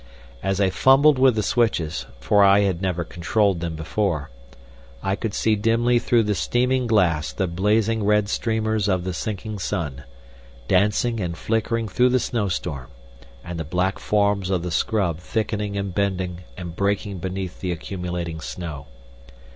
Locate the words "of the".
8.87-9.13, 14.49-14.71